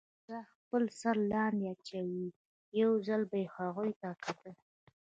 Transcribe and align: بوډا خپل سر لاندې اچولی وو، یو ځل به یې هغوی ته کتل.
بوډا 0.07 0.39
خپل 0.57 0.83
سر 0.99 1.15
لاندې 1.31 1.65
اچولی 1.73 2.25
وو، 2.29 2.37
یو 2.81 2.91
ځل 3.07 3.21
به 3.29 3.37
یې 3.41 3.47
هغوی 3.55 3.91
ته 4.01 4.09
کتل. 4.23 4.53